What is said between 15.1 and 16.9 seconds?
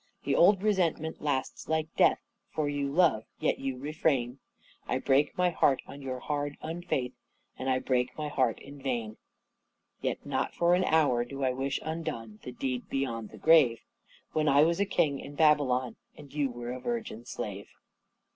in Babylon And you were a